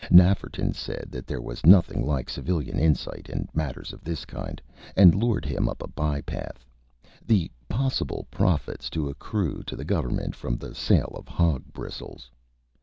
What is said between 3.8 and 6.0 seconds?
of this kind, and lured him up a